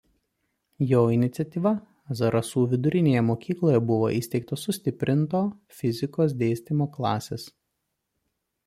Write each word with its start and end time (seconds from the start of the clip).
Jo 0.91 1.01
iniciatyva 1.15 1.73
Zarasų 2.21 2.63
vidurinėje 2.71 3.23
mokykloje 3.27 3.83
buvo 3.91 4.09
įsteigtos 4.23 4.67
sustiprinto 4.69 5.45
fizikos 5.83 6.37
dėstymo 6.43 6.91
klasės. 6.99 7.47